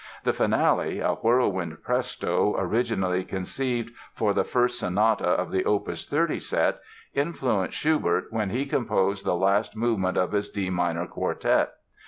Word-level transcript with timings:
The 0.23 0.33
finale, 0.33 0.99
a 0.99 1.11
whirlwind 1.13 1.83
Presto 1.83 2.55
originally 2.57 3.23
conceived 3.23 3.91
for 4.15 4.33
the 4.33 4.43
first 4.43 4.79
sonata 4.79 5.27
of 5.27 5.51
the 5.51 5.63
opus 5.63 6.07
30 6.07 6.39
set, 6.39 6.79
influenced 7.13 7.77
Schubert 7.77 8.25
when 8.33 8.49
he 8.49 8.65
composed 8.65 9.25
the 9.27 9.35
last 9.35 9.75
movement 9.75 10.17
of 10.17 10.31
his 10.31 10.49
D 10.49 10.71
minor 10.71 11.05
Quartet. 11.05 11.73